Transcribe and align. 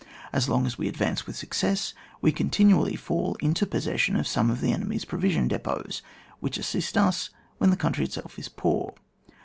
As 0.33 0.49
long 0.49 0.65
as 0.65 0.79
we 0.79 0.87
advance 0.87 1.27
with 1.27 1.35
success, 1.35 1.93
we 2.21 2.31
continually 2.31 2.95
fall 2.95 3.37
into 3.39 3.67
possession 3.67 4.15
of 4.15 4.25
some 4.27 4.49
of 4.49 4.59
the 4.59 4.71
enemy's 4.71 5.05
provision 5.05 5.47
depots, 5.47 6.01
which 6.39 6.57
assist 6.57 6.97
UB 6.97 7.13
when 7.59 7.69
the 7.69 7.77
country 7.77 8.05
itself 8.05 8.39
is 8.39 8.49
poor. 8.49 8.95